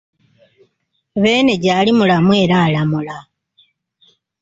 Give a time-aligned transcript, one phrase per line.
[1.21, 3.17] Beene gyali mulamu era alamula.